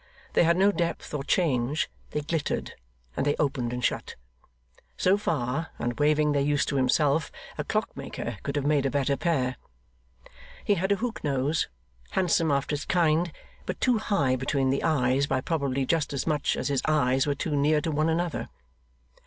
They 0.33 0.41
had 0.43 0.57
no 0.57 0.71
depth 0.71 1.13
or 1.13 1.23
change; 1.23 1.87
they 2.09 2.21
glittered, 2.21 2.73
and 3.15 3.23
they 3.23 3.35
opened 3.37 3.71
and 3.71 3.85
shut. 3.85 4.15
So 4.97 5.15
far, 5.15 5.69
and 5.77 5.99
waiving 5.99 6.31
their 6.31 6.41
use 6.41 6.65
to 6.65 6.75
himself, 6.75 7.31
a 7.55 7.63
clockmaker 7.63 8.39
could 8.41 8.55
have 8.55 8.65
made 8.65 8.87
a 8.87 8.89
better 8.89 9.15
pair. 9.15 9.57
He 10.65 10.73
had 10.73 10.91
a 10.91 10.95
hook 10.95 11.23
nose, 11.23 11.67
handsome 12.13 12.49
after 12.49 12.73
its 12.73 12.85
kind, 12.85 13.31
but 13.67 13.79
too 13.79 13.99
high 13.99 14.35
between 14.35 14.71
the 14.71 14.81
eyes 14.81 15.27
by 15.27 15.39
probably 15.39 15.85
just 15.85 16.13
as 16.13 16.25
much 16.25 16.57
as 16.57 16.69
his 16.69 16.81
eyes 16.87 17.27
were 17.27 17.35
too 17.35 17.55
near 17.55 17.79
to 17.81 17.91
one 17.91 18.09
another. 18.09 18.49